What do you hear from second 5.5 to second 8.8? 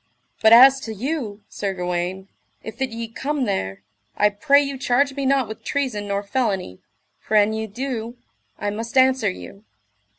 treason nor felony, for an ye do, I